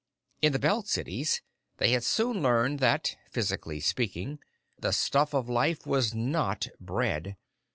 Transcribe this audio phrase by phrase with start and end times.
[0.41, 1.43] In the Belt cities,
[1.77, 4.39] they had soon learned that, physically speaking,
[4.79, 7.37] the stuff of life was not bread.